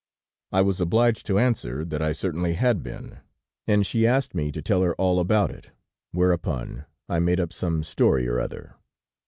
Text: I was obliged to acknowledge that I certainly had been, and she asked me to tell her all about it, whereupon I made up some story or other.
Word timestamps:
I 0.51 0.63
was 0.63 0.81
obliged 0.81 1.27
to 1.27 1.37
acknowledge 1.37 1.89
that 1.89 2.01
I 2.01 2.11
certainly 2.11 2.53
had 2.55 2.81
been, 2.81 3.19
and 3.67 3.85
she 3.85 4.07
asked 4.07 4.33
me 4.33 4.51
to 4.51 4.59
tell 4.59 4.81
her 4.81 4.95
all 4.95 5.19
about 5.19 5.51
it, 5.51 5.69
whereupon 6.11 6.85
I 7.07 7.19
made 7.19 7.39
up 7.39 7.53
some 7.53 7.83
story 7.83 8.27
or 8.27 8.39
other. 8.39 8.77